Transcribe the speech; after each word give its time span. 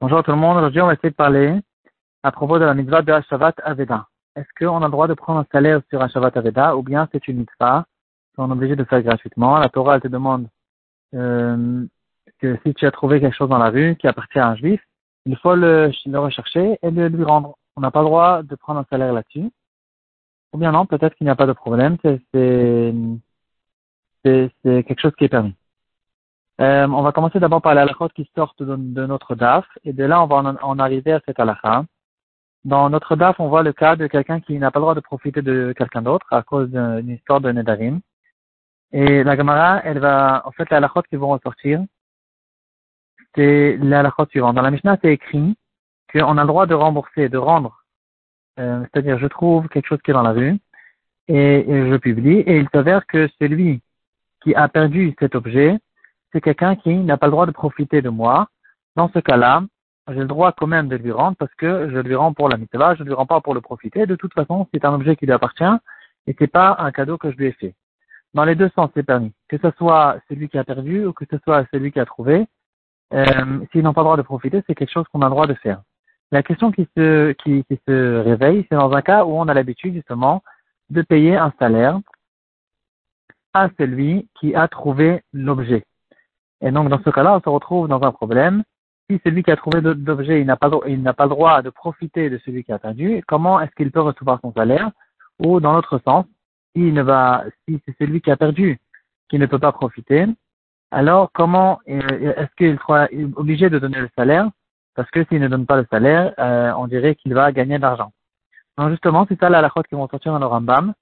Bonjour 0.00 0.24
tout 0.24 0.32
le 0.32 0.36
monde, 0.36 0.56
aujourd'hui 0.56 0.80
on 0.80 0.86
va 0.86 0.94
essayer 0.94 1.10
de 1.10 1.14
parler 1.14 1.60
à 2.24 2.32
propos 2.32 2.58
de 2.58 2.64
la 2.64 2.74
mitzvah 2.74 3.02
de 3.02 3.12
Hashavat 3.12 3.54
Aveda. 3.62 4.08
Est-ce 4.34 4.48
qu'on 4.58 4.82
a 4.82 4.86
le 4.86 4.90
droit 4.90 5.06
de 5.06 5.14
prendre 5.14 5.38
un 5.38 5.46
salaire 5.52 5.80
sur 5.90 6.02
Hashavat 6.02 6.32
Aveda 6.34 6.76
ou 6.76 6.82
bien 6.82 7.08
c'est 7.12 7.28
une 7.28 7.36
mitzvah? 7.38 7.86
Qu'on 8.34 8.48
est 8.48 8.52
obligé 8.52 8.74
de 8.74 8.82
faire 8.82 9.00
gratuitement 9.00 9.58
La 9.58 9.68
Torah 9.68 9.94
elle 9.94 10.00
te 10.00 10.08
demande 10.08 10.48
euh, 11.14 11.86
que 12.40 12.58
si 12.66 12.74
tu 12.74 12.84
as 12.84 12.90
trouvé 12.90 13.20
quelque 13.20 13.36
chose 13.36 13.48
dans 13.48 13.58
la 13.58 13.70
rue 13.70 13.94
qui 13.94 14.08
appartient 14.08 14.40
à 14.40 14.48
un 14.48 14.56
juif, 14.56 14.82
il 15.24 15.36
faut 15.36 15.54
le, 15.54 15.92
le 16.04 16.18
rechercher 16.18 16.80
et 16.82 16.90
le 16.90 17.06
lui 17.06 17.22
rendre. 17.22 17.58
On 17.76 17.80
n'a 17.80 17.92
pas 17.92 18.00
le 18.00 18.06
droit 18.06 18.42
de 18.42 18.56
prendre 18.56 18.80
un 18.80 18.86
salaire 18.90 19.12
là-dessus. 19.12 19.52
Ou 20.52 20.58
bien 20.58 20.72
non, 20.72 20.86
peut-être 20.86 21.14
qu'il 21.14 21.26
n'y 21.26 21.30
a 21.30 21.36
pas 21.36 21.46
de 21.46 21.52
problème, 21.52 21.96
c'est 22.02 22.92
quelque 24.64 25.00
chose 25.00 25.14
qui 25.16 25.26
est 25.26 25.28
permis. 25.28 25.54
Euh, 26.62 26.86
on 26.86 27.02
va 27.02 27.10
commencer 27.10 27.40
d'abord 27.40 27.60
par 27.60 27.76
halachot 27.76 28.08
qui 28.10 28.30
sortent 28.36 28.62
de, 28.62 29.06
notre 29.06 29.34
DAF, 29.34 29.66
et 29.84 29.92
de 29.92 30.04
là 30.04 30.22
on 30.22 30.26
va 30.26 30.36
en, 30.62 30.78
arriver 30.78 31.12
à 31.12 31.20
cette 31.26 31.40
halakha. 31.40 31.84
Dans 32.64 32.88
notre 32.88 33.16
DAF, 33.16 33.40
on 33.40 33.48
voit 33.48 33.64
le 33.64 33.72
cas 33.72 33.96
de 33.96 34.06
quelqu'un 34.06 34.38
qui 34.40 34.56
n'a 34.58 34.70
pas 34.70 34.78
le 34.78 34.82
droit 34.84 34.94
de 34.94 35.00
profiter 35.00 35.42
de 35.42 35.74
quelqu'un 35.76 36.02
d'autre 36.02 36.26
à 36.30 36.42
cause 36.44 36.70
d'une 36.70 37.10
histoire 37.10 37.40
de 37.40 37.50
Nedarim. 37.50 38.00
Et 38.92 39.24
la 39.24 39.36
Gemara, 39.36 39.80
elle 39.84 39.98
va, 39.98 40.42
en 40.44 40.52
fait, 40.52 40.70
la 40.70 40.88
qui 41.10 41.16
vont 41.16 41.30
ressortir, 41.30 41.80
c'est 43.34 43.76
la 43.78 44.00
halachot 44.00 44.26
suivante. 44.26 44.54
Dans 44.54 44.62
la 44.62 44.70
Mishnah, 44.70 44.98
c'est 45.02 45.12
écrit 45.12 45.56
qu'on 46.12 46.38
a 46.38 46.42
le 46.42 46.46
droit 46.46 46.66
de 46.66 46.74
rembourser, 46.74 47.28
de 47.28 47.38
rendre. 47.38 47.82
Euh, 48.60 48.84
c'est-à-dire, 48.92 49.18
je 49.18 49.26
trouve 49.26 49.66
quelque 49.68 49.88
chose 49.88 50.00
qui 50.04 50.12
est 50.12 50.14
dans 50.14 50.22
la 50.22 50.32
rue, 50.32 50.58
et, 51.26 51.70
et 51.70 51.90
je 51.90 51.96
publie, 51.96 52.40
et 52.40 52.58
il 52.58 52.68
s'avère 52.72 53.04
que 53.06 53.28
celui 53.40 53.82
qui 54.44 54.54
a 54.54 54.68
perdu 54.68 55.16
cet 55.18 55.34
objet, 55.34 55.78
c'est 56.32 56.40
quelqu'un 56.40 56.76
qui 56.76 56.94
n'a 56.94 57.16
pas 57.16 57.26
le 57.26 57.32
droit 57.32 57.46
de 57.46 57.50
profiter 57.52 58.02
de 58.02 58.08
moi. 58.08 58.48
Dans 58.96 59.10
ce 59.12 59.18
cas-là, 59.18 59.62
j'ai 60.08 60.20
le 60.20 60.26
droit 60.26 60.52
quand 60.52 60.66
même 60.66 60.88
de 60.88 60.96
lui 60.96 61.12
rendre 61.12 61.36
parce 61.36 61.54
que 61.54 61.90
je 61.90 61.98
lui 61.98 62.14
rends 62.14 62.32
pour 62.32 62.48
la 62.48 62.56
mitzvah, 62.56 62.94
je 62.94 63.02
ne 63.02 63.08
lui 63.08 63.14
rends 63.14 63.26
pas 63.26 63.40
pour 63.40 63.54
le 63.54 63.60
profiter. 63.60 64.06
De 64.06 64.16
toute 64.16 64.34
façon, 64.34 64.66
c'est 64.72 64.84
un 64.84 64.94
objet 64.94 65.16
qui 65.16 65.26
lui 65.26 65.32
appartient 65.32 65.64
et 66.26 66.36
c'est 66.38 66.48
pas 66.48 66.76
un 66.78 66.90
cadeau 66.92 67.18
que 67.18 67.30
je 67.30 67.36
lui 67.36 67.46
ai 67.46 67.52
fait. 67.52 67.74
Dans 68.34 68.44
les 68.44 68.54
deux 68.54 68.70
sens, 68.74 68.90
c'est 68.94 69.02
permis. 69.02 69.32
Que 69.48 69.58
ce 69.58 69.70
soit 69.76 70.18
celui 70.28 70.48
qui 70.48 70.58
a 70.58 70.64
perdu 70.64 71.04
ou 71.04 71.12
que 71.12 71.24
ce 71.30 71.36
soit 71.44 71.66
celui 71.72 71.92
qui 71.92 72.00
a 72.00 72.06
trouvé, 72.06 72.46
euh, 73.12 73.24
s'ils 73.70 73.82
n'ont 73.82 73.92
pas 73.92 74.00
le 74.00 74.06
droit 74.06 74.16
de 74.16 74.22
profiter, 74.22 74.62
c'est 74.66 74.74
quelque 74.74 74.92
chose 74.92 75.06
qu'on 75.12 75.22
a 75.22 75.26
le 75.26 75.32
droit 75.32 75.46
de 75.46 75.54
faire. 75.54 75.82
La 76.30 76.42
question 76.42 76.72
qui 76.72 76.88
se, 76.96 77.32
qui, 77.32 77.62
qui 77.64 77.78
se 77.86 78.18
réveille, 78.20 78.66
c'est 78.68 78.76
dans 78.76 78.92
un 78.92 79.02
cas 79.02 79.24
où 79.24 79.38
on 79.38 79.48
a 79.48 79.54
l'habitude 79.54 79.94
justement 79.94 80.42
de 80.88 81.02
payer 81.02 81.36
un 81.36 81.52
salaire 81.58 82.00
à 83.52 83.68
celui 83.78 84.28
qui 84.40 84.54
a 84.54 84.66
trouvé 84.66 85.22
l'objet. 85.34 85.84
Et 86.62 86.70
donc, 86.70 86.88
dans 86.88 87.02
ce 87.02 87.10
cas-là, 87.10 87.36
on 87.36 87.40
se 87.40 87.48
retrouve 87.48 87.88
dans 87.88 88.02
un 88.02 88.12
problème. 88.12 88.62
Si 89.10 89.20
celui 89.24 89.42
qui 89.42 89.50
a 89.50 89.56
trouvé 89.56 89.80
l'objet, 89.80 90.40
il 90.40 90.46
n'a 90.46 90.56
pas, 90.56 90.70
il 90.86 91.02
n'a 91.02 91.12
pas 91.12 91.24
le 91.24 91.30
droit 91.30 91.60
de 91.60 91.70
profiter 91.70 92.30
de 92.30 92.38
celui 92.44 92.64
qui 92.64 92.72
a 92.72 92.78
perdu, 92.78 93.22
comment 93.26 93.60
est-ce 93.60 93.72
qu'il 93.72 93.90
peut 93.90 94.00
recevoir 94.00 94.38
son 94.40 94.52
salaire? 94.52 94.90
Ou, 95.40 95.60
dans 95.60 95.72
l'autre 95.74 96.00
sens, 96.06 96.24
ne 96.74 97.02
va, 97.02 97.44
si 97.66 97.80
c'est 97.84 97.96
celui 97.98 98.20
qui 98.20 98.30
a 98.30 98.36
perdu 98.36 98.80
qui 99.28 99.38
ne 99.38 99.46
peut 99.46 99.58
pas 99.58 99.72
profiter, 99.72 100.26
alors 100.90 101.30
comment 101.32 101.80
euh, 101.88 102.34
est-ce 102.36 102.54
qu'il 102.56 102.78
sera 102.78 103.08
obligé 103.36 103.70
de 103.70 103.78
donner 103.78 103.98
le 103.98 104.10
salaire? 104.16 104.50
Parce 104.94 105.10
que 105.10 105.24
s'il 105.24 105.40
ne 105.40 105.48
donne 105.48 105.64
pas 105.64 105.76
le 105.76 105.86
salaire, 105.90 106.34
euh, 106.38 106.72
on 106.76 106.86
dirait 106.86 107.14
qu'il 107.14 107.32
va 107.32 107.50
gagner 107.50 107.78
de 107.78 107.82
l'argent. 107.82 108.12
Donc 108.76 108.90
justement, 108.90 109.24
c'est 109.28 109.40
ça 109.40 109.48
la 109.48 109.58
halachot 109.58 109.82
qui 109.88 109.94
vont 109.94 110.08
sortir 110.08 110.32
dans 110.32 110.38
le 110.38 110.46
Rambam 110.46 110.92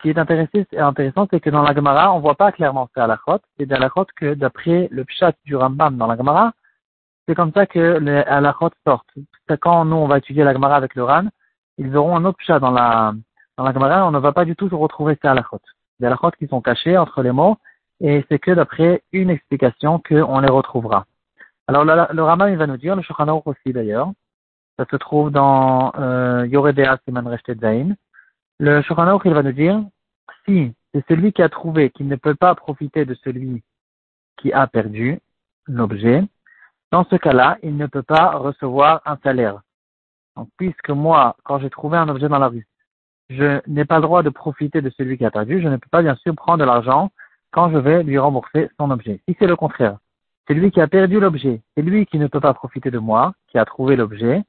qui 0.00 0.10
est 0.10 0.18
intéressant, 0.18 1.26
c'est 1.30 1.40
que 1.40 1.50
dans 1.50 1.62
la 1.62 1.74
Gemara, 1.74 2.12
on 2.12 2.20
voit 2.20 2.34
pas 2.34 2.52
clairement 2.52 2.88
ce 2.94 3.00
halachot. 3.00 3.40
C'est 3.58 3.66
des 3.66 3.76
que 4.16 4.34
d'après 4.34 4.88
le 4.90 5.04
pshat 5.04 5.32
du 5.44 5.56
Rambam 5.56 5.96
dans 5.96 6.06
la 6.06 6.16
Gemara, 6.16 6.52
c'est 7.26 7.34
comme 7.34 7.52
ça 7.52 7.66
que 7.66 7.98
les 7.98 8.18
halachot 8.18 8.70
sortent. 8.86 9.14
Quand 9.60 9.84
nous, 9.84 9.96
on 9.96 10.06
va 10.06 10.18
étudier 10.18 10.44
la 10.44 10.52
Gemara 10.52 10.76
avec 10.76 10.94
le 10.94 11.04
Ran, 11.04 11.24
ils 11.78 11.96
auront 11.96 12.16
un 12.16 12.24
autre 12.24 12.38
pshat 12.38 12.58
dans 12.58 12.70
la, 12.70 13.14
dans 13.56 13.64
la 13.64 13.72
Gemara, 13.72 14.06
on 14.06 14.10
ne 14.10 14.18
va 14.18 14.32
pas 14.32 14.44
du 14.44 14.54
tout 14.54 14.68
retrouver 14.68 15.18
ces 15.20 15.28
halachot. 15.28 15.60
Des 16.00 16.06
halachot 16.06 16.30
qui 16.32 16.46
sont 16.46 16.60
cachés 16.60 16.98
entre 16.98 17.22
les 17.22 17.32
mots, 17.32 17.56
et 18.00 18.24
c'est 18.28 18.38
que 18.38 18.50
d'après 18.50 19.02
une 19.12 19.30
explication 19.30 19.98
qu'on 19.98 20.40
les 20.40 20.50
retrouvera. 20.50 21.06
Alors 21.68 21.84
le, 21.84 22.22
Rambam, 22.22 22.50
il 22.50 22.58
va 22.58 22.66
nous 22.66 22.76
dire, 22.76 22.94
le 22.94 23.02
Shulchan 23.02 23.42
aussi 23.44 23.72
d'ailleurs, 23.72 24.10
ça 24.78 24.84
se 24.90 24.96
trouve 24.96 25.30
dans 25.30 25.92
euh, 25.98 26.46
Yoredea 26.46 26.98
Siman 27.04 27.36
Zain, 27.60 27.94
le 28.58 28.82
Shulchan 28.82 29.20
il 29.24 29.34
va 29.34 29.42
nous 29.42 29.52
dire, 29.52 29.82
si 30.44 30.72
c'est 30.92 31.04
celui 31.08 31.32
qui 31.32 31.42
a 31.42 31.48
trouvé 31.48 31.90
qu'il 31.90 32.08
ne 32.08 32.16
peut 32.16 32.34
pas 32.34 32.54
profiter 32.54 33.04
de 33.04 33.14
celui 33.22 33.62
qui 34.38 34.52
a 34.52 34.66
perdu 34.66 35.18
l'objet, 35.66 36.24
dans 36.92 37.04
ce 37.04 37.16
cas-là, 37.16 37.58
il 37.62 37.76
ne 37.76 37.86
peut 37.86 38.02
pas 38.02 38.30
recevoir 38.36 39.02
un 39.04 39.18
salaire. 39.22 39.60
Puisque 40.56 40.90
moi, 40.90 41.36
quand 41.44 41.58
j'ai 41.58 41.70
trouvé 41.70 41.98
un 41.98 42.08
objet 42.08 42.28
dans 42.28 42.38
la 42.38 42.48
rue, 42.48 42.66
je 43.30 43.60
n'ai 43.66 43.84
pas 43.84 43.96
le 43.96 44.02
droit 44.02 44.22
de 44.22 44.30
profiter 44.30 44.80
de 44.80 44.90
celui 44.90 45.18
qui 45.18 45.24
a 45.24 45.30
perdu, 45.30 45.60
je 45.60 45.68
ne 45.68 45.76
peux 45.76 45.88
pas 45.90 46.02
bien 46.02 46.14
sûr 46.16 46.34
prendre 46.34 46.58
de 46.58 46.64
l'argent 46.64 47.10
quand 47.50 47.70
je 47.70 47.78
vais 47.78 48.02
lui 48.02 48.18
rembourser 48.18 48.70
son 48.78 48.90
objet. 48.90 49.20
Si 49.28 49.36
c'est 49.38 49.46
le 49.46 49.56
contraire, 49.56 49.98
c'est 50.46 50.54
lui 50.54 50.70
qui 50.70 50.80
a 50.80 50.86
perdu 50.86 51.18
l'objet, 51.18 51.60
c'est 51.74 51.82
lui 51.82 52.06
qui 52.06 52.18
ne 52.18 52.26
peut 52.28 52.40
pas 52.40 52.54
profiter 52.54 52.90
de 52.90 52.98
moi, 52.98 53.34
qui 53.48 53.58
a 53.58 53.64
trouvé 53.64 53.96
l'objet, 53.96 54.42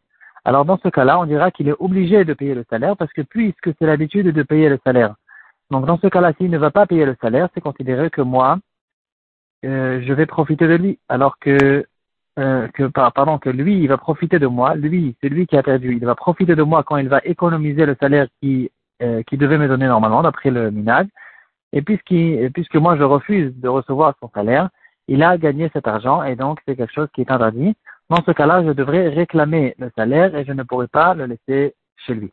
alors 0.47 0.63
dans 0.63 0.77
ce 0.77 0.87
cas-là, 0.87 1.19
on 1.19 1.25
dira 1.25 1.51
qu'il 1.51 1.67
est 1.67 1.75
obligé 1.77 2.23
de 2.23 2.33
payer 2.33 2.55
le 2.55 2.63
salaire 2.69 2.95
parce 2.95 3.11
que 3.11 3.21
puisque 3.21 3.69
c'est 3.77 3.85
l'habitude 3.85 4.27
de 4.27 4.43
payer 4.43 4.69
le 4.69 4.79
salaire. 4.85 5.15
Donc 5.71 5.85
dans 5.85 5.97
ce 5.97 6.07
cas-là, 6.07 6.31
s'il 6.37 6.49
ne 6.49 6.57
va 6.57 6.71
pas 6.71 6.85
payer 6.85 7.05
le 7.05 7.17
salaire, 7.21 7.49
c'est 7.53 7.59
considéré 7.59 8.09
que 8.09 8.21
moi, 8.21 8.57
euh, 9.65 10.01
je 10.01 10.13
vais 10.13 10.25
profiter 10.25 10.65
de 10.65 10.75
lui, 10.75 10.99
alors 11.09 11.37
que, 11.39 11.85
euh, 12.39 12.67
que 12.69 12.83
pardon, 12.87 13.39
que 13.39 13.49
lui, 13.49 13.77
il 13.77 13.89
va 13.89 13.97
profiter 13.97 14.39
de 14.39 14.47
moi. 14.47 14.73
Lui, 14.75 15.17
c'est 15.19 15.27
lui 15.27 15.47
qui 15.47 15.57
a 15.57 15.63
perdu. 15.63 15.97
Il 15.97 16.05
va 16.05 16.15
profiter 16.15 16.55
de 16.55 16.63
moi 16.63 16.81
quand 16.81 16.95
il 16.95 17.09
va 17.09 17.19
économiser 17.25 17.85
le 17.85 17.97
salaire 17.99 18.27
qui, 18.41 18.71
euh, 19.01 19.21
devait 19.33 19.57
me 19.57 19.67
donner 19.67 19.87
normalement 19.87 20.23
d'après 20.23 20.49
le 20.49 20.71
minage. 20.71 21.07
Et 21.73 21.81
puisque 21.81 22.75
moi 22.75 22.95
je 22.95 23.03
refuse 23.03 23.53
de 23.57 23.67
recevoir 23.67 24.15
son 24.21 24.29
salaire, 24.33 24.69
il 25.09 25.23
a 25.23 25.37
gagné 25.37 25.69
cet 25.73 25.89
argent 25.89 26.23
et 26.23 26.37
donc 26.37 26.61
c'est 26.65 26.77
quelque 26.77 26.93
chose 26.93 27.09
qui 27.13 27.19
est 27.19 27.31
interdit. 27.31 27.75
Dans 28.09 28.23
ce 28.25 28.31
cas-là, 28.31 28.63
je 28.63 28.71
devrais 28.71 29.09
réclamer 29.09 29.75
le 29.79 29.91
salaire 29.95 30.33
et 30.35 30.45
je 30.45 30.53
ne 30.53 30.63
pourrais 30.63 30.87
pas 30.87 31.13
le 31.13 31.25
laisser 31.25 31.75
chez 31.97 32.13
lui. 32.13 32.31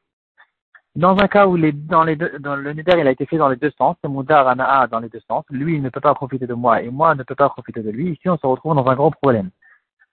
Dans 0.94 1.18
un 1.18 1.26
cas 1.26 1.48
où 1.48 1.56
les, 1.56 1.72
dans 1.72 2.04
les 2.04 2.14
deux, 2.14 2.38
dans 2.38 2.54
le 2.54 2.72
neder 2.72 2.94
il 3.00 3.08
a 3.08 3.10
été 3.10 3.26
fait 3.26 3.36
dans 3.36 3.48
les 3.48 3.56
deux 3.56 3.72
sens, 3.76 3.96
c'est 4.00 4.08
Moudar 4.08 4.46
Anaa 4.46 4.86
dans 4.86 5.00
les 5.00 5.08
deux 5.08 5.22
sens, 5.26 5.44
lui 5.50 5.80
ne 5.80 5.88
peut 5.88 6.00
pas 6.00 6.14
profiter 6.14 6.46
de 6.46 6.54
moi 6.54 6.82
et 6.82 6.90
moi 6.90 7.16
ne 7.16 7.24
peux 7.24 7.34
pas 7.34 7.48
profiter 7.48 7.82
de 7.82 7.90
lui, 7.90 8.12
ici 8.12 8.28
on 8.28 8.38
se 8.38 8.46
retrouve 8.46 8.76
dans 8.76 8.86
un 8.86 8.94
gros 8.94 9.10
problème. 9.10 9.50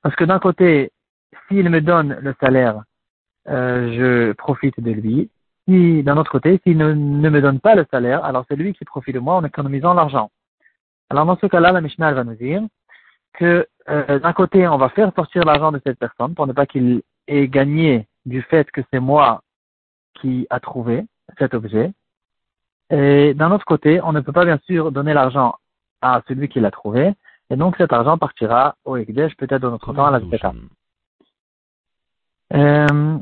Parce 0.01 0.15
que 0.15 0.23
d'un 0.23 0.39
côté, 0.39 0.91
s'il 1.47 1.69
me 1.69 1.81
donne 1.81 2.17
le 2.19 2.33
salaire, 2.39 2.81
euh, 3.47 3.93
je 3.95 4.31
profite 4.33 4.79
de 4.79 4.91
lui. 4.91 5.29
Si 5.67 6.01
d'un 6.01 6.17
autre 6.17 6.31
côté, 6.31 6.59
s'il 6.63 6.77
ne, 6.77 6.93
ne, 6.93 7.29
me 7.29 7.41
donne 7.41 7.59
pas 7.59 7.75
le 7.75 7.85
salaire, 7.91 8.25
alors 8.25 8.45
c'est 8.49 8.55
lui 8.55 8.73
qui 8.73 8.83
profite 8.83 9.13
de 9.13 9.19
moi 9.19 9.35
en 9.35 9.45
économisant 9.45 9.93
l'argent. 9.93 10.31
Alors 11.11 11.27
dans 11.27 11.37
ce 11.37 11.45
cas-là, 11.45 11.71
la 11.71 11.81
Mishnah 11.81 12.13
va 12.13 12.23
nous 12.23 12.33
dire 12.33 12.63
que 13.33 13.67
euh, 13.89 14.19
d'un 14.19 14.33
côté, 14.33 14.67
on 14.67 14.77
va 14.77 14.89
faire 14.89 15.11
sortir 15.15 15.43
l'argent 15.43 15.71
de 15.71 15.81
cette 15.85 15.99
personne 15.99 16.35
pour 16.35 16.47
ne 16.47 16.53
pas 16.53 16.65
qu'il 16.65 17.01
ait 17.27 17.47
gagné 17.47 18.07
du 18.25 18.41
fait 18.41 18.69
que 18.71 18.81
c'est 18.91 18.99
moi 18.99 19.41
qui 20.15 20.47
a 20.49 20.59
trouvé 20.59 21.05
cet 21.39 21.53
objet. 21.53 21.91
Et 22.89 23.33
d'un 23.33 23.51
autre 23.51 23.65
côté, 23.65 24.01
on 24.01 24.11
ne 24.11 24.19
peut 24.19 24.33
pas 24.33 24.45
bien 24.45 24.59
sûr 24.65 24.91
donner 24.91 25.13
l'argent 25.13 25.55
à 26.01 26.21
celui 26.27 26.49
qui 26.49 26.59
l'a 26.59 26.71
trouvé. 26.71 27.13
Et 27.49 27.55
donc 27.55 27.75
cet 27.77 27.93
argent 27.93 28.17
partira 28.17 28.75
au 28.85 28.97
Ekdesh, 28.97 29.35
peut-être 29.35 29.61
dans 29.61 29.71
notre 29.71 29.93
temps 29.93 30.05
à 30.05 30.11
la 30.11 30.19
Zeta. 30.19 30.53
Euh, 32.53 33.17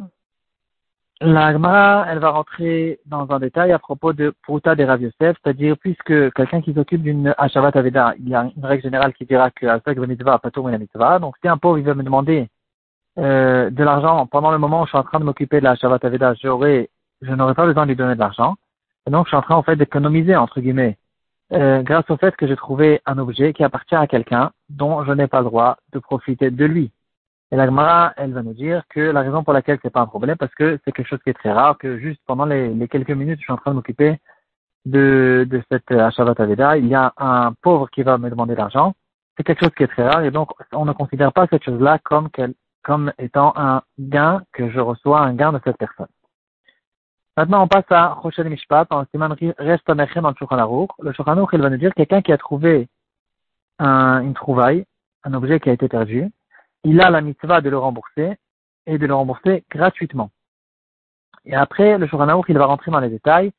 la 1.21 1.49
elle 1.51 2.19
va 2.19 2.29
rentrer 2.29 2.99
dans 3.05 3.29
un 3.31 3.39
détail 3.39 3.73
à 3.73 3.79
propos 3.79 4.13
de 4.13 4.33
Pruta 4.43 4.75
des 4.75 4.85
Rav 4.85 5.01
c'est-à-dire 5.19 5.77
puisque 5.77 6.31
quelqu'un 6.31 6.61
qui 6.61 6.73
s'occupe 6.73 7.01
d'une 7.01 7.33
Ashavat 7.37 7.71
Aveda, 7.73 8.13
il 8.19 8.29
y 8.29 8.35
a 8.35 8.49
une 8.55 8.65
règle 8.65 8.83
générale 8.83 9.13
qui 9.13 9.25
dira 9.25 9.51
que 9.51 9.65
Asak 9.65 9.97
Mitzvah, 9.97 10.39
la 10.55 10.77
Mitzvah. 10.77 11.19
Donc 11.19 11.35
si 11.41 11.47
un 11.49 11.57
pauvre 11.57 11.77
il 11.77 11.83
veut 11.83 11.93
me 11.93 12.03
demander 12.03 12.47
euh, 13.17 13.69
de 13.69 13.83
l'argent 13.83 14.27
pendant 14.27 14.51
le 14.51 14.57
moment 14.57 14.81
où 14.81 14.85
je 14.85 14.89
suis 14.89 14.97
en 14.97 15.03
train 15.03 15.19
de 15.19 15.25
m'occuper 15.25 15.59
de 15.59 15.65
la 15.65 15.71
Ashavat 15.71 15.99
Aveda, 16.03 16.35
j'aurais, 16.35 16.89
je 17.21 17.33
n'aurais 17.33 17.55
pas 17.55 17.65
besoin 17.65 17.83
de 17.83 17.89
lui 17.89 17.97
donner 17.97 18.15
de 18.15 18.19
l'argent. 18.19 18.55
Et 19.05 19.11
donc 19.11 19.25
je 19.25 19.31
suis 19.31 19.37
en 19.37 19.41
train 19.41 19.55
en 19.55 19.63
fait 19.63 19.75
d'économiser 19.75 20.37
entre 20.37 20.61
guillemets, 20.61 20.97
euh, 21.51 21.81
grâce 21.81 22.09
au 22.09 22.15
fait 22.15 22.35
que 22.37 22.47
j'ai 22.47 22.55
trouvé 22.55 23.01
un 23.05 23.17
objet 23.17 23.51
qui 23.51 23.65
appartient 23.65 23.95
à 23.95 24.07
quelqu'un 24.07 24.51
dont 24.69 25.03
je 25.03 25.11
n'ai 25.11 25.27
pas 25.27 25.39
le 25.39 25.45
droit 25.45 25.77
de 25.91 25.99
profiter 25.99 26.49
de 26.49 26.65
lui. 26.65 26.91
Et 27.51 27.55
la 27.55 27.65
Gemara, 27.65 28.13
elle 28.17 28.33
va 28.33 28.43
nous 28.43 28.53
dire 28.53 28.83
que 28.89 28.99
la 28.99 29.21
raison 29.21 29.43
pour 29.43 29.53
laquelle 29.53 29.79
c'est 29.81 29.89
pas 29.89 30.01
un 30.01 30.05
problème, 30.05 30.37
parce 30.37 30.53
que 30.53 30.79
c'est 30.85 30.91
quelque 30.91 31.07
chose 31.07 31.19
qui 31.23 31.31
est 31.31 31.33
très 31.33 31.51
rare, 31.51 31.77
que 31.77 31.97
juste 31.97 32.21
pendant 32.27 32.45
les, 32.45 32.87
quelques 32.87 33.09
minutes, 33.09 33.39
je 33.39 33.45
suis 33.45 33.53
en 33.53 33.57
train 33.57 33.71
de 33.71 33.75
m'occuper 33.77 34.19
de, 34.85 35.47
de 35.49 35.63
cette 35.71 35.91
Ashavat 35.91 36.35
Aveda, 36.37 36.77
il 36.77 36.87
y 36.87 36.95
a 36.95 37.11
un 37.17 37.53
pauvre 37.61 37.89
qui 37.89 38.03
va 38.03 38.17
me 38.17 38.29
demander 38.29 38.55
l'argent. 38.55 38.93
C'est 39.35 39.43
quelque 39.43 39.61
chose 39.61 39.73
qui 39.75 39.83
est 39.83 39.87
très 39.87 40.07
rare, 40.07 40.23
et 40.23 40.31
donc 40.31 40.51
on 40.73 40.85
ne 40.85 40.93
considère 40.93 41.33
pas 41.33 41.47
cette 41.47 41.63
chose-là 41.63 41.97
comme, 42.03 42.29
comme 42.83 43.11
étant 43.17 43.53
un 43.55 43.81
gain 43.97 44.43
que 44.53 44.69
je 44.69 44.79
reçois, 44.79 45.21
un 45.21 45.33
gain 45.33 45.51
de 45.51 45.59
cette 45.63 45.77
personne. 45.77 46.07
Maintenant, 47.35 47.63
on 47.63 47.67
passe 47.67 47.89
à 47.89 48.09
Rochel 48.09 48.49
Mishpat, 48.49 48.85
en 48.91 49.05
Siman 49.05 49.33
Reste 49.57 49.87
dans 49.87 49.95
le 49.95 50.05
Shulchan 50.07 50.87
Le 50.99 51.13
Shulchan 51.13 51.47
il 51.53 51.61
va 51.61 51.69
nous 51.69 51.77
dire 51.77 51.93
quelqu'un 51.95 52.21
qui 52.21 52.33
a 52.33 52.37
trouvé 52.37 52.89
un, 53.79 54.21
une 54.21 54.33
trouvaille, 54.33 54.85
un 55.23 55.33
objet 55.33 55.59
qui 55.59 55.69
a 55.69 55.73
été 55.73 55.87
perdu, 55.87 56.29
il 56.83 57.01
a 57.01 57.09
la 57.09 57.21
mitzvah 57.21 57.61
de 57.61 57.69
le 57.69 57.77
rembourser 57.77 58.37
et 58.85 58.97
de 58.97 59.05
le 59.05 59.13
rembourser 59.13 59.63
gratuitement. 59.69 60.31
Et 61.45 61.55
après, 61.55 61.97
le 61.97 62.07
Shuranaouk, 62.07 62.45
il 62.49 62.57
va 62.57 62.65
rentrer 62.65 62.91
dans 62.91 62.99
les 62.99 63.09
détails. 63.09 63.51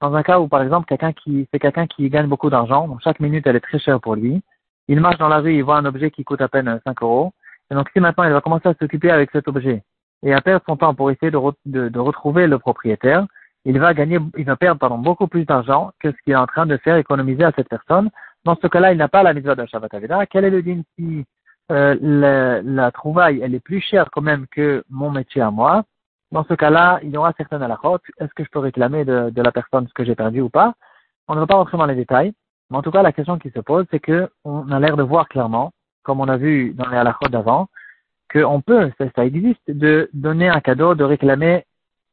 Dans 0.00 0.14
un 0.14 0.22
cas 0.22 0.38
où, 0.38 0.48
par 0.48 0.62
exemple, 0.62 0.86
quelqu'un 0.86 1.12
qui, 1.12 1.48
c'est 1.52 1.58
quelqu'un 1.58 1.86
qui 1.86 2.08
gagne 2.08 2.26
beaucoup 2.26 2.50
d'argent, 2.50 2.86
donc 2.86 3.00
chaque 3.02 3.20
minute, 3.20 3.46
elle 3.46 3.56
est 3.56 3.60
très 3.60 3.78
chère 3.78 4.00
pour 4.00 4.14
lui. 4.14 4.42
Il 4.86 5.00
marche 5.00 5.18
dans 5.18 5.28
la 5.28 5.38
rue, 5.38 5.54
il 5.54 5.64
voit 5.64 5.76
un 5.76 5.84
objet 5.84 6.10
qui 6.10 6.24
coûte 6.24 6.40
à 6.40 6.48
peine 6.48 6.80
5 6.84 7.02
euros. 7.02 7.32
Et 7.70 7.74
donc, 7.74 7.88
si 7.92 8.00
maintenant 8.00 8.24
il 8.24 8.32
va 8.32 8.40
commencer 8.40 8.68
à 8.68 8.74
s'occuper 8.74 9.10
avec 9.10 9.30
cet 9.32 9.48
objet 9.48 9.82
et 10.22 10.32
à 10.32 10.40
perdre 10.40 10.64
son 10.66 10.76
temps 10.76 10.94
pour 10.94 11.10
essayer 11.10 11.30
de, 11.30 11.38
de, 11.66 11.98
retrouver 11.98 12.46
le 12.46 12.58
propriétaire, 12.58 13.26
il 13.64 13.78
va 13.78 13.92
gagner, 13.92 14.18
il 14.36 14.44
va 14.44 14.56
perdre, 14.56 14.78
pardon, 14.78 14.98
beaucoup 14.98 15.26
plus 15.26 15.44
d'argent 15.44 15.90
que 16.00 16.10
ce 16.10 16.16
qu'il 16.24 16.32
est 16.32 16.36
en 16.36 16.46
train 16.46 16.64
de 16.64 16.76
faire 16.78 16.96
économiser 16.96 17.44
à 17.44 17.52
cette 17.54 17.68
personne. 17.68 18.08
Dans 18.44 18.56
ce 18.56 18.66
cas-là, 18.66 18.92
il 18.92 18.98
n'a 18.98 19.08
pas 19.08 19.22
la 19.22 19.34
mitzvah 19.34 19.56
de 19.56 19.66
Shabbat 19.66 19.92
Aveda. 19.92 20.26
Quel 20.26 20.44
est 20.44 20.50
le 20.50 20.62
din 20.62 20.82
si 20.96 21.24
euh, 21.70 21.96
la, 22.00 22.62
la, 22.62 22.90
trouvaille, 22.90 23.40
elle 23.42 23.54
est 23.54 23.60
plus 23.60 23.80
chère 23.80 24.10
quand 24.10 24.22
même 24.22 24.46
que 24.46 24.84
mon 24.88 25.10
métier 25.10 25.42
à 25.42 25.50
moi 25.50 25.84
Dans 26.32 26.44
ce 26.44 26.54
cas-là, 26.54 27.00
il 27.02 27.10
y 27.10 27.16
aura 27.16 27.32
certaines 27.36 27.62
halachot. 27.62 27.98
Est-ce 28.18 28.32
que 28.34 28.44
je 28.44 28.50
peux 28.50 28.58
réclamer 28.58 29.04
de, 29.04 29.30
de 29.30 29.42
la 29.42 29.52
personne 29.52 29.86
ce 29.86 29.92
que 29.92 30.04
j'ai 30.04 30.14
perdu 30.14 30.40
ou 30.40 30.48
pas? 30.48 30.74
On 31.28 31.34
ne 31.34 31.40
va 31.40 31.46
pas 31.46 31.56
rentrer 31.56 31.76
dans 31.76 31.86
les 31.86 31.94
détails. 31.94 32.32
Mais 32.70 32.78
en 32.78 32.82
tout 32.82 32.90
cas, 32.90 33.02
la 33.02 33.12
question 33.12 33.38
qui 33.38 33.50
se 33.50 33.60
pose, 33.60 33.86
c'est 33.90 34.00
que 34.00 34.30
on 34.44 34.70
a 34.70 34.80
l'air 34.80 34.96
de 34.96 35.02
voir 35.02 35.28
clairement, 35.28 35.72
comme 36.02 36.20
on 36.20 36.28
a 36.28 36.36
vu 36.36 36.72
dans 36.74 36.88
les 36.88 36.96
halachot 36.96 37.28
d'avant, 37.28 37.68
qu'on 38.32 38.60
peut, 38.60 38.90
ça, 38.98 39.06
ça, 39.14 39.24
existe, 39.24 39.60
de 39.68 40.10
donner 40.12 40.48
un 40.48 40.60
cadeau, 40.60 40.94
de 40.94 41.04
réclamer, 41.04 41.64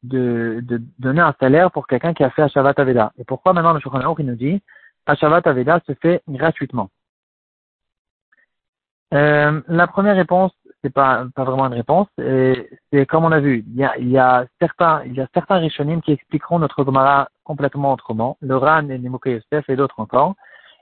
de, 0.02 0.60
de 0.62 0.80
donner 0.98 1.20
un 1.20 1.34
salaire 1.40 1.70
pour 1.70 1.86
quelqu'un 1.86 2.14
qui 2.14 2.24
a 2.24 2.30
fait 2.30 2.42
Ashavat 2.42 2.74
Aveda. 2.76 3.12
Et 3.18 3.24
pourquoi 3.24 3.52
maintenant 3.52 3.72
le 3.72 3.80
Shulchan 3.80 4.14
qui 4.14 4.24
nous 4.24 4.34
dit 4.34 4.62
Ashavat 5.06 5.42
Aveda 5.44 5.80
se 5.86 5.92
fait 5.94 6.22
gratuitement? 6.28 6.90
Euh, 9.14 9.60
La 9.68 9.86
première 9.86 10.16
réponse, 10.16 10.52
c'est 10.82 10.92
pas, 10.92 11.24
pas 11.34 11.44
vraiment 11.44 11.66
une 11.66 11.74
réponse, 11.74 12.06
c'est 12.16 13.06
comme 13.06 13.24
on 13.24 13.32
a 13.32 13.40
vu, 13.40 13.64
il 13.66 13.76
y 13.76 13.84
a, 13.84 13.98
y 13.98 14.18
a 14.18 14.46
certains, 14.60 15.02
il 15.04 15.14
y 15.14 15.20
a 15.20 15.26
certains 15.34 15.56
Rishonim 15.56 16.00
qui 16.00 16.12
expliqueront 16.12 16.58
notre 16.58 16.84
Gemara 16.84 17.28
complètement 17.44 17.92
autrement, 17.92 18.36
le 18.40 18.56
Ran 18.56 18.88
et 18.88 18.98
Nimouke 18.98 19.26
Yosef 19.26 19.68
et 19.68 19.76
d'autres 19.76 19.98
encore, 19.98 20.34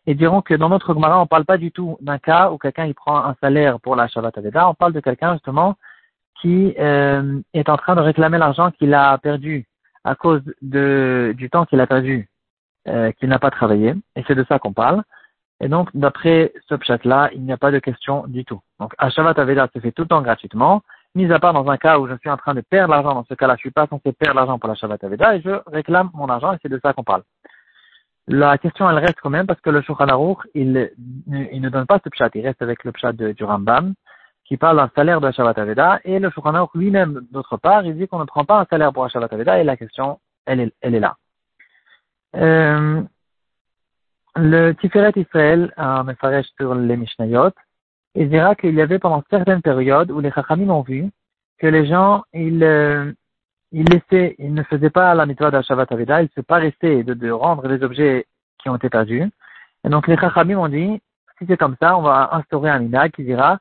et 0.07 0.15
diront 0.15 0.43
que 0.43 0.55
dans 0.55 0.69
notre 0.69 0.93
Gemara, 0.93 1.19
on 1.19 1.23
ne 1.23 1.29
parle 1.29 1.45
pas 1.45 1.57
du 1.57 1.73
tout 1.73 1.97
d'un 2.01 2.19
cas 2.19 2.51
où 2.51 2.59
quelqu'un 2.59 2.85
il 2.87 2.95
prend 2.95 3.25
un 3.25 3.35
salaire 3.41 3.81
pour 3.81 3.97
la 3.97 4.09
Shabbat 4.09 4.37
Aveda, 4.37 4.69
on 4.69 4.75
parle 4.75 4.93
de 4.93 5.01
quelqu'un 5.01 5.35
justement 5.35 5.77
qui 6.41 6.75
euh, 6.79 7.41
est 7.55 7.69
en 7.69 7.77
train 7.77 7.95
de 7.95 8.01
réclamer 8.01 8.39
l'argent 8.39 8.71
qu'il 8.71 8.93
a 8.93 9.17
perdu 9.19 9.67
à 10.05 10.15
cause 10.15 10.43
de, 10.61 11.33
du 11.37 11.49
temps 11.49 11.65
qu'il 11.65 11.81
a 11.81 11.87
perdu, 11.87 12.29
euh, 12.89 13.13
qu'il 13.13 13.31
n'a 13.31 13.39
pas 13.39 13.51
travaillé, 13.51 13.95
et 14.17 14.25
c'est 14.27 14.35
de 14.35 14.45
ça 14.49 14.59
qu'on 14.59 14.75
parle. 14.75 15.03
Et 15.65 15.69
donc, 15.69 15.89
d'après 15.95 16.53
ce 16.69 16.75
pchat-là, 16.75 17.31
il 17.33 17.43
n'y 17.43 17.51
a 17.51 17.57
pas 17.57 17.71
de 17.71 17.79
question 17.79 18.25
du 18.27 18.45
tout. 18.45 18.61
Donc, 18.79 18.93
à 18.99 19.07
Aveda 19.07 19.67
se 19.73 19.79
fait 19.79 19.93
tout 19.93 20.03
le 20.03 20.09
temps 20.09 20.21
gratuitement, 20.21 20.83
mis 21.15 21.33
à 21.33 21.39
part 21.39 21.55
dans 21.55 21.67
un 21.71 21.79
cas 21.79 21.99
où 21.99 22.07
je 22.07 22.15
suis 22.19 22.29
en 22.29 22.37
train 22.37 22.53
de 22.53 22.61
perdre 22.61 22.93
l'argent, 22.93 23.15
dans 23.15 23.25
ce 23.25 23.33
cas-là, 23.33 23.55
je 23.57 23.61
suis 23.61 23.71
pas 23.71 23.87
censé 23.87 24.13
perdre 24.13 24.37
l'argent 24.37 24.59
pour 24.59 24.69
la 24.69 24.75
Aveda, 25.03 25.37
et 25.37 25.41
je 25.41 25.63
réclame 25.67 26.11
mon 26.13 26.29
argent, 26.29 26.53
et 26.53 26.59
c'est 26.61 26.69
de 26.69 26.79
ça 26.83 26.93
qu'on 26.93 27.03
parle. 27.03 27.23
La 28.29 28.59
question, 28.59 28.91
elle 28.91 28.99
reste 28.99 29.19
quand 29.23 29.31
même 29.31 29.47
parce 29.47 29.61
que 29.63 29.71
le 29.71 29.81
Shulchan 29.81 30.37
il, 30.55 30.93
il 31.51 31.63
ne 31.63 31.69
donne 31.71 31.87
pas 31.87 31.99
ce 32.05 32.11
pshat, 32.11 32.29
il 32.35 32.47
reste 32.47 32.61
avec 32.61 32.85
le 32.85 32.93
pshat 32.93 33.15
de, 33.15 33.33
du 33.33 33.45
Rambam, 33.45 33.95
qui 34.45 34.59
parle 34.59 34.77
d'un 34.77 34.91
salaire 34.95 35.23
de 35.23 35.31
Shabbat 35.31 35.57
Aveda, 35.57 35.99
et 36.05 36.19
le 36.19 36.29
Shulchan 36.29 36.69
lui-même, 36.75 37.27
d'autre 37.31 37.57
part, 37.57 37.87
il 37.87 37.97
dit 37.97 38.07
qu'on 38.07 38.19
ne 38.19 38.25
prend 38.25 38.45
pas 38.45 38.61
un 38.61 38.67
salaire 38.67 38.93
pour 38.93 39.09
Shabbat 39.09 39.33
Aveda, 39.33 39.59
et 39.59 39.65
la 39.65 39.79
question, 39.79 40.21
elle 40.45 40.61
est, 40.61 40.75
elle 40.83 40.95
est 40.95 41.01
là. 41.01 41.17
Euh, 42.37 43.03
le 44.37 44.73
Tiferet 44.73 45.13
Israël, 45.17 45.73
un 45.77 46.03
Mefaresh 46.05 46.47
sur 46.57 46.75
les 46.75 46.97
Mishnayot, 46.97 47.51
il 48.15 48.29
dira 48.29 48.55
qu'il 48.55 48.75
y 48.75 48.81
avait 48.81 48.99
pendant 48.99 49.23
certaines 49.31 49.63
périodes 49.63 50.11
où 50.11 50.21
les 50.21 50.31
Chachamim 50.31 50.71
ont 50.71 50.83
vu 50.83 51.11
que 51.59 51.67
les 51.67 51.87
gens, 51.87 52.25
ils, 52.33 52.63
euh, 52.63 53.13
il 53.73 53.85
laissait, 53.87 54.37
il 54.39 54.55
ne 54.55 54.63
faisait 54.63 54.91
pas 54.91 55.15
la 55.15 55.27
mitzvah 55.27 55.51
d'Ashavat 55.51 55.87
Aveda, 55.91 56.23
il 56.23 56.29
se 56.35 56.41
paraissait 56.41 57.03
de, 57.03 57.15
de 57.15 57.31
rendre 57.31 57.67
les 57.69 57.83
objets 57.83 58.27
qui 58.59 58.69
ont 58.69 58.77
été 58.77 58.89
perdus. 58.89 59.31
Et 59.85 59.89
donc 59.89 60.07
les 60.07 60.17
Chachamim 60.17 60.59
ont 60.59 60.69
dit, 60.69 61.01
si 61.39 61.47
c'est 61.47 61.57
comme 61.57 61.77
ça, 61.81 61.97
on 61.97 62.03
va 62.03 62.31
instaurer 62.33 62.71
un 62.71 62.79
minag 62.79 63.11
qui 63.13 63.25
dira, 63.25 63.59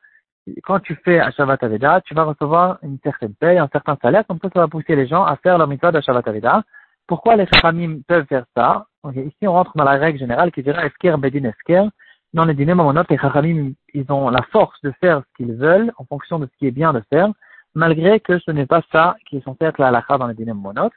quand 0.64 0.80
tu 0.80 0.96
fais 1.04 1.20
Ashavat 1.20 1.58
Aveda, 1.62 2.02
tu 2.02 2.14
vas 2.14 2.24
recevoir 2.24 2.78
une 2.84 3.00
certaine 3.04 3.34
paie, 3.34 3.58
un 3.58 3.70
certain 3.72 3.98
salaire, 4.02 4.26
comme 4.28 4.40
ça, 4.42 4.50
ça 4.54 4.60
va 4.60 4.68
pousser 4.68 4.96
les 4.96 5.08
gens 5.08 5.24
à 5.24 5.36
faire 5.38 5.58
leur 5.58 5.68
mitzvah 5.68 5.92
d'Ashavat 5.92 6.24
Aveda. 6.26 6.64
Pourquoi 7.08 7.36
les 7.36 7.46
Chachamim 7.48 8.00
peuvent 8.08 8.26
faire 8.28 8.46
ça? 8.56 8.86
Ici, 9.16 9.48
on 9.48 9.54
rentre 9.54 9.76
dans 9.76 9.84
la 9.84 9.92
règle 9.92 10.20
générale 10.20 10.52
qui 10.52 10.64
dira 10.64 10.86
Esker 10.86 11.16
Bedin 11.18 11.44
Esker. 11.44 11.90
Dans 12.34 12.46
les 12.46 12.54
dîners 12.54 12.76
note, 12.76 13.10
les 13.10 13.18
Chachamim, 13.18 13.74
ils 13.94 14.12
ont 14.12 14.30
la 14.30 14.42
force 14.52 14.80
de 14.82 14.92
faire 15.02 15.22
ce 15.22 15.38
qu'ils 15.38 15.54
veulent 15.54 15.92
en 15.98 16.06
fonction 16.06 16.40
de 16.40 16.46
ce 16.46 16.58
qui 16.58 16.68
est 16.68 16.72
bien 16.72 16.94
de 16.94 17.04
faire 17.10 17.30
malgré 17.76 18.20
que 18.20 18.40
ce 18.40 18.52
n'est 18.52 18.66
pas 18.66 18.82
ça 18.92 19.16
qui 19.28 19.38
est 19.38 19.44
censé 19.44 19.66
être 19.66 19.80
la 19.80 19.88
halakha 19.88 20.18
dans 20.18 20.28
les 20.28 20.34
dîners 20.34 20.54
monotes. 20.54 20.94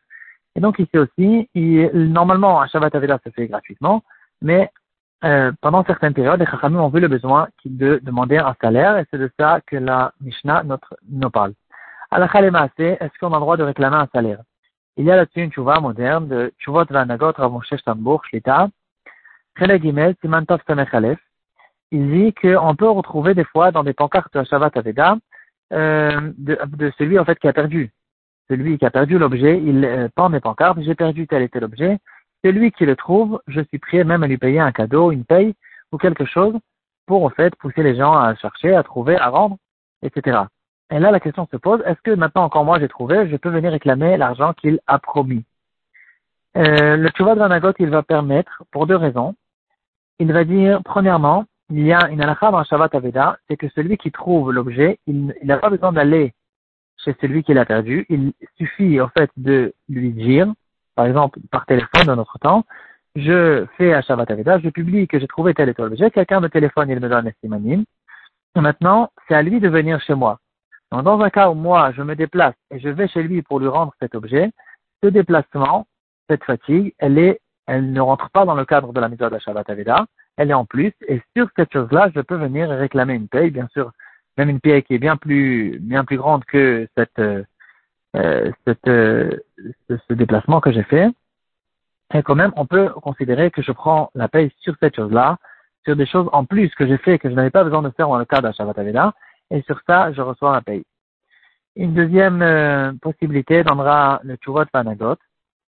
Et 0.54 0.60
donc 0.60 0.78
ici 0.78 0.98
aussi, 0.98 1.48
il, 1.54 1.90
normalement, 2.12 2.60
un 2.60 2.66
Shabbat 2.66 2.94
Aveda 2.94 3.18
se 3.24 3.30
fait 3.30 3.46
gratuitement, 3.46 4.02
mais 4.40 4.70
euh, 5.24 5.52
pendant 5.60 5.84
certaines 5.84 6.14
périodes, 6.14 6.40
les 6.40 6.46
Chachamim 6.46 6.80
ont 6.80 6.88
vu 6.88 7.00
le 7.00 7.08
besoin 7.08 7.48
de 7.64 8.00
demander 8.02 8.38
un 8.38 8.54
salaire, 8.60 8.96
et 8.98 9.06
c'est 9.10 9.18
de 9.18 9.30
ça 9.38 9.60
que 9.66 9.76
la 9.76 10.12
Mishnah 10.20 10.62
notre, 10.64 10.94
nous 11.10 11.30
parle. 11.30 11.52
Halakha 12.10 12.40
est-ce 12.40 13.18
qu'on 13.18 13.32
a 13.32 13.36
le 13.36 13.40
droit 13.40 13.56
de 13.56 13.64
réclamer 13.64 13.96
un 13.96 14.08
salaire? 14.14 14.40
Il 14.98 15.04
y 15.04 15.10
a 15.10 15.16
là-dessus 15.16 15.42
une 15.42 15.52
chouva 15.52 15.78
moderne 15.78 16.26
de 16.26 16.52
Chuvot 16.58 16.86
Vanagot 16.88 17.32
Rav 17.32 17.52
Moshe 17.52 17.76
Shtambour 17.76 18.24
Shlita, 18.24 18.68
Gimel, 19.58 20.14
Simantov 20.22 20.60
Il 21.90 22.10
dit 22.10 22.32
qu'on 22.32 22.74
peut 22.76 22.88
retrouver 22.88 23.34
des 23.34 23.44
fois 23.44 23.72
dans 23.72 23.84
des 23.84 23.92
pancartes 23.92 24.34
de 24.34 24.42
Shabbat 24.44 24.74
Aveda 24.76 25.18
euh, 25.72 26.32
de, 26.38 26.92
celui 26.96 27.18
en 27.18 27.26
fait 27.26 27.38
qui 27.38 27.46
a 27.46 27.52
perdu. 27.52 27.92
Celui 28.48 28.78
qui 28.78 28.86
a 28.86 28.90
perdu 28.90 29.18
l'objet, 29.18 29.60
il 29.62 29.84
euh, 29.84 30.08
pend 30.14 30.30
mes 30.30 30.40
pancartes, 30.40 30.78
j'ai 30.80 30.94
perdu 30.94 31.26
tel 31.26 31.42
et 31.42 31.48
tel 31.50 31.64
objet. 31.64 31.98
Celui 32.42 32.70
qui 32.72 32.86
le 32.86 32.96
trouve, 32.96 33.40
je 33.48 33.60
suis 33.62 33.78
prêt 33.78 34.04
même 34.04 34.22
à 34.22 34.26
lui 34.26 34.38
payer 34.38 34.60
un 34.60 34.72
cadeau, 34.72 35.10
une 35.10 35.24
paye 35.24 35.54
ou 35.92 35.98
quelque 35.98 36.24
chose 36.24 36.54
pour 37.06 37.24
en 37.24 37.30
fait 37.30 37.54
pousser 37.56 37.82
les 37.82 37.96
gens 37.96 38.14
à 38.14 38.34
chercher, 38.36 38.74
à 38.74 38.82
trouver, 38.82 39.16
à 39.16 39.28
rendre, 39.28 39.58
etc. 40.02 40.38
Et 40.90 40.98
là, 41.00 41.10
la 41.10 41.20
question 41.20 41.48
se 41.50 41.56
pose, 41.56 41.82
est-ce 41.84 42.00
que 42.02 42.12
maintenant 42.12 42.44
encore 42.44 42.64
moi 42.64 42.78
j'ai 42.78 42.88
trouvé, 42.88 43.28
je 43.28 43.36
peux 43.36 43.50
venir 43.50 43.72
réclamer 43.72 44.16
l'argent 44.16 44.52
qu'il 44.52 44.78
a 44.86 44.98
promis? 44.98 45.44
Euh, 46.56 46.96
Le 46.96 47.08
Tchouva 47.10 47.34
de 47.34 47.40
Ranagot, 47.40 47.72
il 47.78 47.90
va 47.90 48.02
permettre, 48.02 48.62
pour 48.70 48.86
deux 48.86 48.96
raisons. 48.96 49.34
Il 50.18 50.32
va 50.32 50.44
dire, 50.44 50.80
premièrement, 50.84 51.44
il 51.70 51.84
y 51.84 51.92
a 51.92 52.08
une 52.10 52.22
halakha 52.22 52.50
dans 52.50 52.62
Shabbat 52.64 52.94
Aveda, 52.94 53.38
c'est 53.48 53.56
que 53.56 53.68
celui 53.70 53.96
qui 53.98 54.12
trouve 54.12 54.52
l'objet, 54.52 54.98
il 55.06 55.34
n'a 55.42 55.58
pas 55.58 55.70
besoin 55.70 55.92
d'aller 55.92 56.32
chez 57.04 57.14
celui 57.20 57.42
qui 57.42 57.52
l'a 57.52 57.64
perdu. 57.64 58.06
Il 58.08 58.32
suffit, 58.56 59.00
en 59.00 59.08
fait, 59.08 59.30
de 59.36 59.74
lui 59.88 60.10
dire, 60.12 60.52
par 60.94 61.06
exemple, 61.06 61.40
par 61.50 61.66
téléphone 61.66 62.04
dans 62.06 62.16
notre 62.16 62.38
temps, 62.38 62.64
je 63.16 63.66
fais 63.76 63.92
à 63.92 64.02
Shabbat 64.02 64.30
Aveda, 64.30 64.58
je 64.60 64.68
publie 64.68 65.08
que 65.08 65.18
j'ai 65.18 65.26
trouvé 65.26 65.52
tel 65.52 65.68
et 65.68 65.74
tel 65.74 65.86
objet, 65.86 66.10
quelqu'un 66.10 66.40
me 66.40 66.48
téléphone, 66.48 66.88
il 66.90 67.00
me 67.00 67.08
donne 67.08 67.26
un 67.26 67.84
Et 68.54 68.60
maintenant, 68.60 69.10
c'est 69.26 69.34
à 69.34 69.42
lui 69.42 69.58
de 69.58 69.68
venir 69.68 70.00
chez 70.00 70.14
moi. 70.14 70.38
Donc, 70.92 71.02
dans 71.02 71.20
un 71.20 71.30
cas 71.30 71.50
où 71.50 71.54
moi, 71.54 71.92
je 71.92 72.02
me 72.02 72.14
déplace 72.14 72.54
et 72.70 72.78
je 72.78 72.88
vais 72.88 73.08
chez 73.08 73.22
lui 73.22 73.42
pour 73.42 73.60
lui 73.60 73.68
rendre 73.68 73.92
cet 74.00 74.14
objet, 74.14 74.50
ce 75.02 75.08
déplacement, 75.08 75.86
cette 76.28 76.44
fatigue, 76.44 76.94
elle 76.98 77.18
est, 77.18 77.40
elle 77.66 77.92
ne 77.92 78.00
rentre 78.00 78.30
pas 78.30 78.44
dans 78.44 78.54
le 78.54 78.64
cadre 78.64 78.92
de 78.92 79.00
la 79.00 79.08
mise 79.08 79.18
de 79.18 79.38
Shabbat 79.38 79.68
Aveda, 79.68 80.06
elle 80.36 80.50
est 80.50 80.54
en 80.54 80.64
plus, 80.64 80.92
et 81.08 81.20
sur 81.36 81.48
cette 81.56 81.72
chose-là, 81.72 82.10
je 82.14 82.20
peux 82.20 82.36
venir 82.36 82.68
réclamer 82.68 83.14
une 83.14 83.28
paye, 83.28 83.50
bien 83.50 83.68
sûr, 83.72 83.90
même 84.36 84.50
une 84.50 84.60
paye 84.60 84.82
qui 84.82 84.94
est 84.94 84.98
bien 84.98 85.16
plus, 85.16 85.78
bien 85.80 86.04
plus 86.04 86.18
grande 86.18 86.44
que 86.44 86.86
cette, 86.96 87.18
euh, 87.18 88.52
cette, 88.66 88.86
euh, 88.88 89.30
ce, 89.88 90.12
déplacement 90.12 90.60
que 90.60 90.72
j'ai 90.72 90.82
fait. 90.84 91.08
Et 92.14 92.22
quand 92.22 92.34
même, 92.34 92.52
on 92.56 92.66
peut 92.66 92.88
considérer 92.88 93.50
que 93.50 93.62
je 93.62 93.72
prends 93.72 94.10
la 94.14 94.28
paye 94.28 94.52
sur 94.60 94.74
cette 94.80 94.94
chose-là, 94.94 95.38
sur 95.84 95.96
des 95.96 96.06
choses 96.06 96.28
en 96.32 96.44
plus 96.44 96.74
que 96.74 96.86
j'ai 96.86 96.98
fait 96.98 97.18
que 97.18 97.28
je 97.28 97.34
n'avais 97.34 97.50
pas 97.50 97.64
besoin 97.64 97.82
de 97.82 97.90
faire 97.90 98.08
dans 98.08 98.18
le 98.18 98.24
cas 98.24 98.40
d'un 98.40 98.52
Shabbat 98.52 98.78
Aveda, 98.78 99.14
et 99.50 99.62
sur 99.62 99.80
ça, 99.86 100.12
je 100.12 100.20
reçois 100.20 100.52
la 100.52 100.62
paye. 100.62 100.84
Une 101.76 101.94
deuxième 101.94 102.42
euh, 102.42 102.92
possibilité 103.00 103.62
donnera 103.62 104.20
le 104.22 104.36
Chuvot 104.42 104.64
Panagot, 104.72 105.16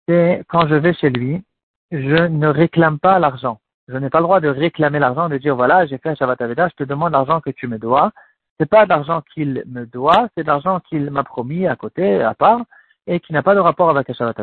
c'est 0.07 0.45
quand 0.49 0.69
je 0.69 0.75
vais 0.75 0.95
chez 0.95 1.11
lui, 1.11 1.43
je 1.91 2.27
ne 2.27 2.49
réclame 2.49 2.99
pas 2.99 3.19
l'argent 3.19 3.61
je 3.89 3.97
n'ai 3.97 4.11
pas 4.11 4.19
le 4.19 4.25
droit 4.25 4.41
de 4.41 4.49
réclamer 4.49 4.99
l'argent, 4.99 5.29
de 5.29 5.39
dire 5.39 5.55
voilà, 5.55 5.87
j'ai 5.87 5.99
fait 5.99 6.11
un 6.11 6.15
Shabbat 6.15 6.39
je 6.41 6.77
te 6.77 6.85
demande 6.85 7.13
l'argent 7.13 7.41
que 7.41 7.51
tu 7.51 7.69
me 7.69 7.79
dois. 7.79 8.11
C'est 8.59 8.69
pas 8.69 8.87
d'argent 8.87 9.23
qu'il 9.35 9.63
me 9.67 9.85
doit, 9.85 10.29
c'est 10.37 10.45
d'argent 10.45 10.81
qu'il 10.81 11.11
m'a 11.11 11.25
promis 11.25 11.67
à 11.67 11.77
côté, 11.77 12.23
à 12.23 12.35
part, 12.35 12.63
et 13.07 13.21
qui 13.21 13.33
n'a 13.33 13.43
pas 13.43 13.55
de 13.55 13.61
rapport 13.61 13.91
avec 13.91 14.09
un 14.11 14.15
Shabbat. 14.15 14.41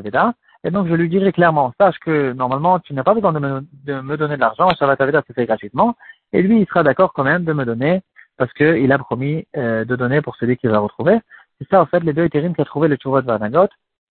Et 0.64 0.72
donc 0.72 0.88
je 0.88 0.94
lui 0.94 1.10
dirai 1.10 1.34
clairement, 1.34 1.74
sache 1.78 2.00
que 2.00 2.32
normalement 2.32 2.80
tu 2.80 2.94
n'as 2.94 3.04
pas 3.04 3.14
besoin 3.14 3.34
de 3.34 3.40
me, 3.40 3.66
de 3.84 4.00
me 4.00 4.16
donner 4.16 4.36
de 4.36 4.42
l'argent, 4.42 4.70
un 4.70 4.76
Shabbat 4.76 5.02
Aveda 5.02 5.24
se 5.28 5.34
fait 5.34 5.46
gratuitement, 5.46 5.96
et 6.32 6.42
lui 6.42 6.62
il 6.62 6.68
sera 6.68 6.84
d'accord 6.84 7.12
quand 7.12 7.26
même 7.26 7.44
de 7.44 7.52
me 7.52 7.66
donner, 7.66 8.02
parce 8.38 8.52
qu'il 8.54 8.92
a 8.92 8.98
promis 8.98 9.46
euh, 9.58 9.86
de 9.86 9.96
donner 9.96 10.22
pour 10.22 10.36
celui 10.36 10.58
qu'il 10.58 10.70
va 10.70 10.80
retrouver. 10.80 11.20
C'est 11.60 11.70
ça 11.70 11.82
en 11.82 11.86
fait 11.86 12.02
les 12.02 12.14
deux 12.14 12.28
qui 12.28 12.38
a 12.38 12.66
trouvé 12.66 12.88
le 12.88 12.98
Chuvot 13.02 13.22
Vanagot 13.22 13.70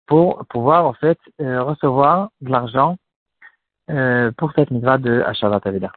pour 0.08 0.46
pouvoir 0.48 0.86
en 0.86 0.94
fait 0.94 1.18
euh, 1.42 1.64
recevoir 1.64 2.30
de 2.42 2.52
l'argent 2.52 2.98
euh, 3.90 4.32
pour 4.38 4.52
cette 4.54 4.72
mitzvah 4.72 4.98
de 4.98 5.22
Ashavat 5.26 5.62
Aveda. 5.66 5.92